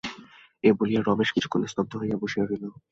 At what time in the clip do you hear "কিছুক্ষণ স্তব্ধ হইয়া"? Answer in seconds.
1.35-2.17